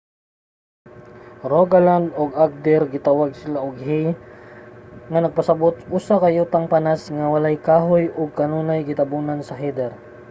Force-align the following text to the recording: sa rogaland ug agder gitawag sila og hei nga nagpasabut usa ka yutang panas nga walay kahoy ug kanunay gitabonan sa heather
sa 1.39 1.47
rogaland 1.53 2.07
ug 2.21 2.31
agder 2.45 2.81
gitawag 2.95 3.31
sila 3.41 3.59
og 3.67 3.75
hei 3.87 4.05
nga 5.11 5.19
nagpasabut 5.21 5.75
usa 5.97 6.15
ka 6.23 6.29
yutang 6.37 6.65
panas 6.73 7.01
nga 7.15 7.25
walay 7.33 7.55
kahoy 7.69 8.03
ug 8.19 8.37
kanunay 8.39 8.79
gitabonan 8.89 9.41
sa 9.45 9.55
heather 9.61 9.91